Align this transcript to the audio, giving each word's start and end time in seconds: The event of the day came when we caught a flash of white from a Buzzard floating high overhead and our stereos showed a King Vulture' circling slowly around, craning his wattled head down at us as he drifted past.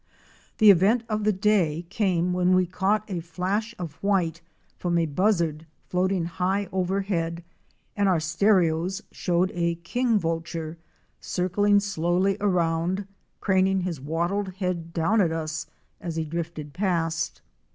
The 0.57 0.71
event 0.71 1.03
of 1.07 1.25
the 1.25 1.31
day 1.31 1.85
came 1.91 2.33
when 2.33 2.55
we 2.55 2.65
caught 2.65 3.03
a 3.07 3.19
flash 3.19 3.75
of 3.77 3.93
white 4.01 4.41
from 4.75 4.97
a 4.97 5.05
Buzzard 5.05 5.67
floating 5.89 6.25
high 6.25 6.67
overhead 6.71 7.43
and 7.95 8.09
our 8.09 8.19
stereos 8.19 9.03
showed 9.11 9.51
a 9.53 9.75
King 9.75 10.17
Vulture' 10.17 10.79
circling 11.19 11.79
slowly 11.81 12.35
around, 12.41 13.05
craning 13.41 13.81
his 13.81 14.01
wattled 14.01 14.55
head 14.55 14.91
down 14.91 15.21
at 15.21 15.31
us 15.31 15.67
as 15.99 16.15
he 16.15 16.25
drifted 16.25 16.73
past. 16.73 17.41